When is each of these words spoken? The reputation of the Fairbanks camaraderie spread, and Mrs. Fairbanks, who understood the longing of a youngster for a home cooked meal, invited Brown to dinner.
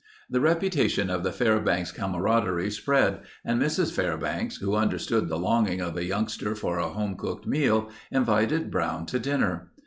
The 0.31 0.41
reputation 0.41 1.11
of 1.11 1.21
the 1.21 1.31
Fairbanks 1.31 1.91
camaraderie 1.91 2.71
spread, 2.71 3.19
and 3.45 3.61
Mrs. 3.61 3.91
Fairbanks, 3.91 4.57
who 4.57 4.73
understood 4.73 5.29
the 5.29 5.37
longing 5.37 5.79
of 5.79 5.95
a 5.95 6.03
youngster 6.03 6.55
for 6.55 6.79
a 6.79 6.89
home 6.89 7.15
cooked 7.15 7.45
meal, 7.45 7.87
invited 8.09 8.71
Brown 8.71 9.05
to 9.05 9.19
dinner. 9.19 9.69